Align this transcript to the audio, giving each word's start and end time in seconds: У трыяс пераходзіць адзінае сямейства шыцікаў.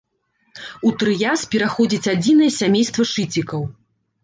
У 0.89 0.93
трыяс 1.03 1.43
пераходзіць 1.51 2.11
адзінае 2.15 2.49
сямейства 2.59 3.09
шыцікаў. 3.13 3.71